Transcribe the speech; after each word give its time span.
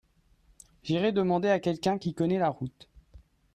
J'irai 0.81 1.11
demander 1.11 1.49
à 1.49 1.59
quelqu'un 1.59 1.99
qui 1.99 2.15
connait 2.15 2.39
la 2.39 2.49
route. 2.49 2.89